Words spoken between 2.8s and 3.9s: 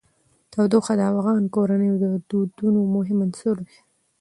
مهم عنصر دی.